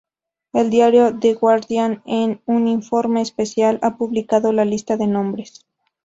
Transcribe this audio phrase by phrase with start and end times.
[0.51, 5.67] El diario The Guardian en un informe especial ha publicado la lista de nombres.